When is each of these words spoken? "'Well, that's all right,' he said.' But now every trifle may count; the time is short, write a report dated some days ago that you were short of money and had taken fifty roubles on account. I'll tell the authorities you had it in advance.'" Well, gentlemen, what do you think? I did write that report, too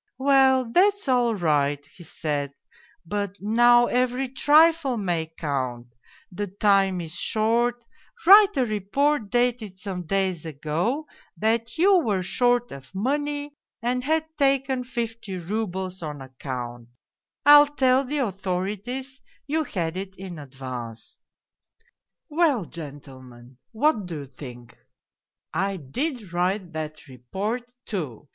"'Well, 0.28 0.70
that's 0.70 1.08
all 1.08 1.34
right,' 1.34 1.86
he 1.86 2.04
said.' 2.04 2.52
But 3.16 3.38
now 3.40 3.86
every 3.86 4.28
trifle 4.28 4.98
may 4.98 5.32
count; 5.38 5.94
the 6.30 6.46
time 6.46 7.00
is 7.00 7.14
short, 7.14 7.86
write 8.26 8.54
a 8.58 8.66
report 8.66 9.30
dated 9.30 9.78
some 9.78 10.02
days 10.02 10.44
ago 10.44 11.06
that 11.38 11.78
you 11.78 12.00
were 12.00 12.20
short 12.22 12.70
of 12.70 12.94
money 12.94 13.56
and 13.80 14.04
had 14.04 14.26
taken 14.36 14.84
fifty 14.84 15.38
roubles 15.38 16.02
on 16.02 16.20
account. 16.20 16.88
I'll 17.46 17.68
tell 17.68 18.04
the 18.04 18.18
authorities 18.18 19.22
you 19.46 19.64
had 19.64 19.96
it 19.96 20.16
in 20.18 20.38
advance.'" 20.38 21.18
Well, 22.28 22.66
gentlemen, 22.66 23.56
what 23.72 24.04
do 24.04 24.16
you 24.18 24.26
think? 24.26 24.76
I 25.54 25.78
did 25.78 26.30
write 26.34 26.74
that 26.74 27.06
report, 27.08 27.72
too 27.86 28.28